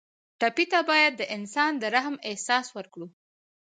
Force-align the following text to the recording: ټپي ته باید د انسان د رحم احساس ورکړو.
ټپي 0.39 0.65
ته 0.71 0.79
باید 0.89 1.13
د 1.17 1.23
انسان 1.35 1.71
د 1.77 1.83
رحم 1.95 2.15
احساس 2.29 2.65
ورکړو. 2.77 3.07